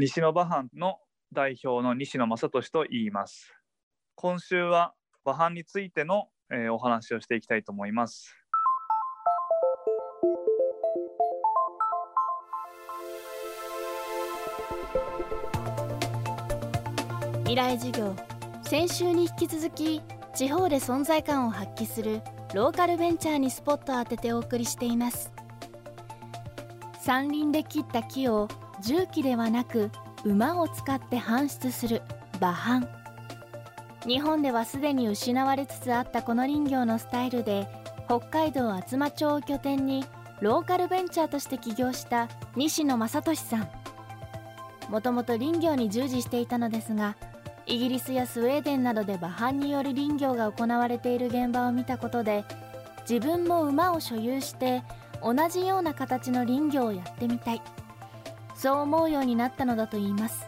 [0.00, 1.00] 西野馬藩の
[1.32, 3.52] 代表の西野正俊と言います。
[4.14, 8.32] 今週は馬藩についての、えー、お話をしていきたいと思います。
[17.40, 18.14] 未来授業
[18.62, 20.00] 先週に引き続き
[20.32, 22.22] 地方で存在感を発揮する
[22.54, 25.32] ローカルベンチャーにスポットを当ててお送りしています。
[27.04, 28.46] 山林で切った木を
[28.80, 29.90] 重機ではなく
[30.24, 32.02] 馬を使って搬出する
[32.40, 32.88] 馬搬
[34.06, 37.68] 日本ではすでに失われつつあったこの林業のスタイルで
[38.06, 40.04] 北海道厚真町を拠点に
[40.40, 43.68] ローカルベンチャーとして起業した西野正俊さん。
[44.88, 47.16] もともと林業に従事していたのですが
[47.66, 52.44] イギリスやスウェーデンなどで馬搬による林業が行われている現場を見たことで
[53.08, 54.82] 自分も馬を所有して
[55.22, 57.62] 同じような形の林業をやってみたい。
[58.58, 60.44] そう思うようになったのだといいます。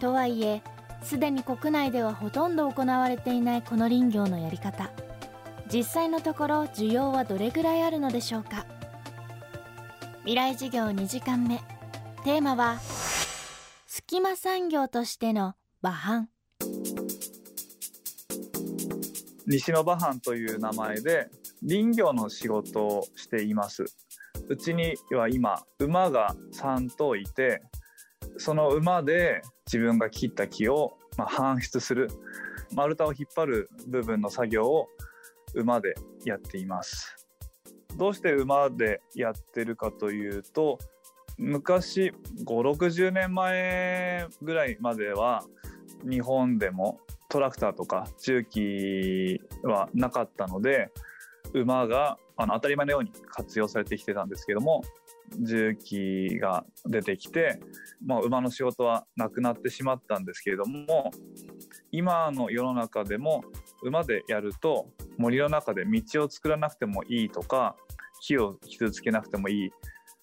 [0.00, 0.60] とはいえ
[1.02, 4.90] すでに国内ではほとんど行われていないこの林業のやり方。
[5.72, 8.66] 実際のところ需要はどれぐらいあるのでしょうか。
[10.22, 11.58] 未来事業2時間目。
[12.24, 12.80] テーマは
[13.86, 16.28] 隙間産業としての馬藩
[19.46, 21.30] 西野馬藩という名前で
[21.66, 23.84] 林業の仕事をしています。
[24.50, 27.62] うちには今馬が3頭いて
[28.36, 32.10] その馬で自分が切った木をま搬出する
[32.74, 34.88] 丸太を引っ張る部分の作業を
[35.54, 37.28] 馬でやっています。
[37.96, 40.78] どうして馬でやってるかというと
[41.38, 42.12] 昔
[42.44, 45.44] 560年前ぐらいまでは
[46.08, 46.98] 日本でも
[47.28, 50.90] トラクターとか重機はなかったので
[51.52, 54.82] 馬があの当たり前のように活用されてきてたんですけども
[55.40, 57.60] 重機が出てきて、
[58.04, 61.10] まあ、馬の仕事はなくなってしまったんですけれども
[61.92, 63.44] 今の世の中でも
[63.82, 64.88] 馬でやると
[65.18, 67.76] 森の中で道を作らなくてもいいとか
[68.22, 69.70] 木を傷つけなくてもいい。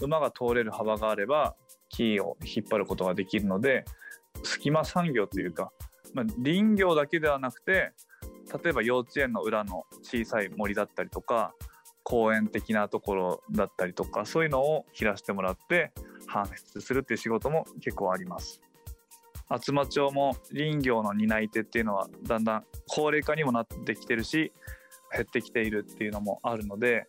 [0.00, 1.56] 馬が通れる幅があれば
[1.88, 3.84] 木を引っ張ることができるので
[4.44, 5.72] 隙間産業というか、
[6.14, 7.92] まあ、林業だけではなくて
[8.62, 11.52] 例えば幼稚園の裏の小さい森だったりとか
[12.08, 15.92] 公園的なところだったりとかそういうのを切らしてもらって
[16.26, 18.62] 搬出するっていう仕事も結構あります。
[19.50, 24.52] 厚真町も林業の担い手っていうのはだんだん高齢化にもなってきてるし
[25.12, 27.06] 減ってきているっていうのもあるので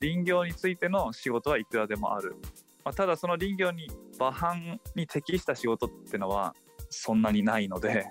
[0.00, 2.36] 林業についての仕事はいくらでもある、
[2.84, 6.54] まあ、ただその林業に馬搬に適した仕事っていうのは
[6.88, 8.06] そんなにないので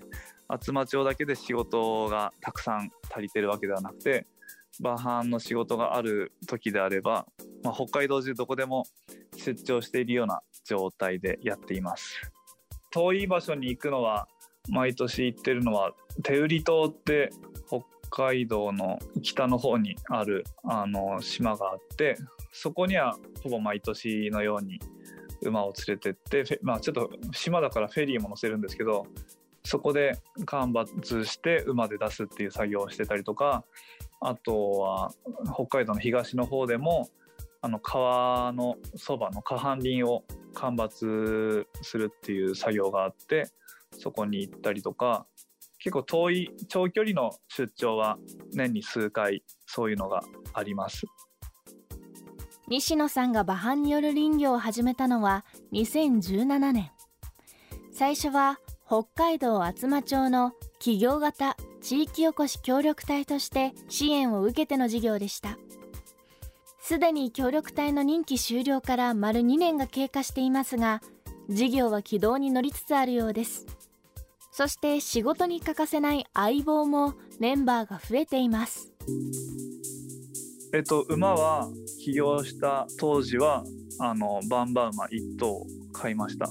[0.47, 4.27] 厚真町だけで仕事がたくさん足りてるわけではなくて
[4.79, 7.27] 馬搬の仕事がある時であれば、
[7.63, 8.85] まあ、北海道中どこでも
[9.35, 12.21] 出張しているような状態でやっています。
[12.91, 14.27] 遠い場所に行くのは
[14.69, 15.93] 毎年行ってるのは
[16.23, 17.31] 手売り島って
[17.67, 22.17] 北海道の北の方にあるあの島があって
[22.51, 24.79] そこにはほぼ毎年のように
[25.41, 29.07] 馬を連れてって、まあ、ちょっと島だからフェリーも乗せるんですけど
[29.63, 33.63] そこで間伐して馬で出すっていう作業をしてたりとか
[34.21, 35.11] あとは
[35.53, 37.09] 北海道の東の方でも
[37.61, 40.23] あの川のそばの河畔林を
[40.53, 43.49] 間伐するっていう作業があって
[43.97, 45.25] そこに行ったりとか
[45.79, 48.17] 結構遠い長距離の出張は
[48.53, 50.21] 年に数回そういうのが
[50.53, 51.05] あります。
[52.67, 55.43] 西野さんが馬搬による林業を始めたのは
[55.73, 56.91] 2017年。
[57.91, 58.59] 最初は
[58.91, 65.57] 北海道厚真町の企業型地域おこし協力隊として支援を受けての事業でした。
[66.81, 70.99] すでに協力隊の任期終了から丸2年が経過していますが
[71.47, 73.65] 事業は軌道に乗りつつあるようです。
[74.51, 78.91] そして仕事に欠かせない相棒もメンバーが増えています。
[80.73, 81.69] えっと馬は
[82.03, 83.63] 起業した当時は
[84.01, 86.49] あのバンバ馬1頭買いました。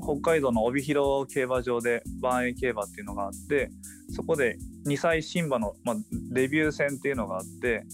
[0.00, 3.70] 北海道の帯広競馬場でバンエ競馬っていうのがあって
[4.10, 5.96] そこで2歳牝馬の、まあ、
[6.32, 7.84] デビュー戦っていうのがあって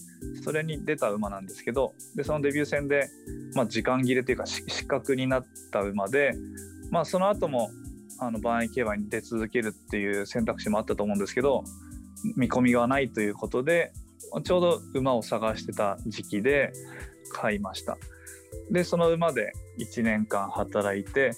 [0.42, 3.08] それに出た馬なんですけどでそのデビュー戦で、
[3.54, 6.32] まあ、時間切れっていうか失格になった馬で、
[6.90, 7.70] まあ、その後も
[8.20, 11.64] あのバンエ競馬に出続けるっていう選択肢もあったと思うんですけど
[12.36, 13.92] 見込みがないということで
[14.44, 16.72] ちょうど馬を探してた時期で
[17.32, 17.96] 買いました。
[18.70, 21.32] でその馬で1年間働いて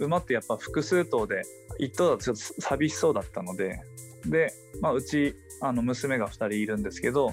[0.00, 1.42] 馬ってやっぱ複数頭で
[1.80, 3.80] 1頭だとちょっと寂しそうだったので
[4.26, 7.32] で、まあ、うちあの娘が2人いるんですけど、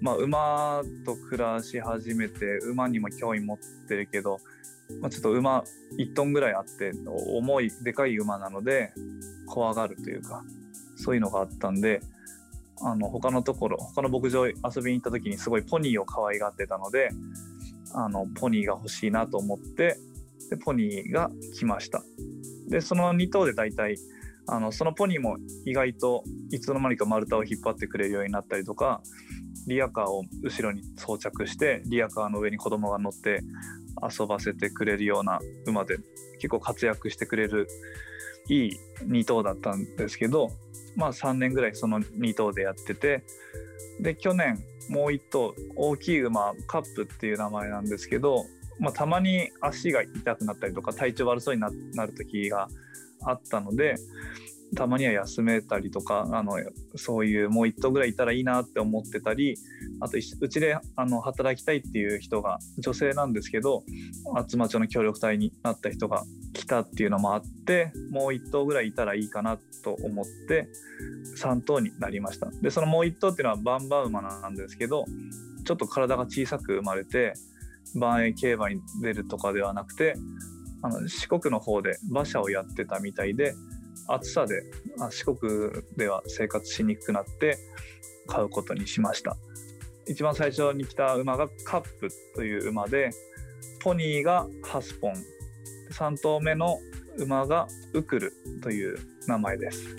[0.00, 3.58] まあ、馬と暮らし始めて馬にも興味持っ
[3.88, 4.38] てるけど
[5.00, 5.64] まあ、ちょっと馬
[5.98, 6.92] 1トンぐらいあって
[7.34, 8.92] 重いでかい馬なので
[9.46, 10.42] 怖がるというか
[10.96, 12.00] そういうのがあったんで
[12.82, 17.10] あの他のところ他の牧場遊びに行った時にすごいポニーを可愛がってたので
[17.94, 19.96] あのポニーが欲しいなと思って
[20.50, 22.02] でポニーが来ました。
[22.68, 23.96] でその2頭で大体
[24.46, 25.36] あのそのポニーも
[25.66, 29.02] 意外といつの間にか丸太を引っ張ってくれるようになったりとか
[29.66, 33.40] リアカーを後ろに装着してリアカーの上に子供が乗って
[34.02, 35.98] 遊ばせてくれるような馬で
[36.38, 37.68] 結構活躍してくれる
[38.48, 40.48] いい2頭だったんですけど
[40.96, 43.24] まあ3年ぐらいその2頭でやってて
[44.00, 44.58] で去年
[44.88, 48.46] もう1頭大きい馬カップっていう名前なんですけど、
[48.78, 51.68] まあ、たまに足が痛くなったりとか体調悪そうにな
[52.06, 52.68] る時が
[53.24, 53.96] あったので
[54.76, 56.56] たまには休めたりとかあの
[56.96, 59.56] そういうもう1頭ぐらいいたらいいなって思ってたり
[60.00, 63.84] あとうちであの働きたいっていう人が女性なんですけど
[64.34, 70.68] 厚真町の協力隊になった人が来たっていうのもあってもう1頭ぐらいいたらいいかなと思って
[71.38, 72.50] 3頭になりました。
[72.62, 75.06] でそのもう1頭っていうのはバンバ馬なんですけど
[75.64, 77.32] ちょっと体が小さく生まれて
[77.94, 80.14] 万円競馬に出るとかではなくて
[80.82, 83.54] あの四国の方で馬車をやってたみたいで
[84.06, 84.62] 暑さで
[85.10, 87.58] 四国では生活しにくくなって
[88.26, 89.36] 買うことにしました。
[90.06, 93.10] 一番最初に来た馬がカップという馬で
[93.82, 95.14] ポニーがハスポン。
[95.92, 96.78] 3頭目の
[97.18, 98.32] 馬がウクル
[98.62, 99.96] という名前です。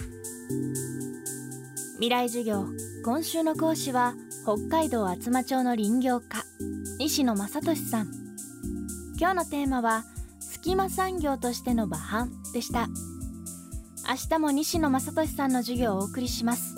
[1.93, 2.65] 未来授業。
[3.03, 6.43] 今週の講師は北海道厚真町の林業家。
[6.99, 8.11] 西野正俊さん。
[9.17, 10.03] 今日のテーマは
[10.41, 12.89] 隙間産業としての馬販でした。
[14.05, 16.75] 明日も西野正俊さんの授業をお送りします。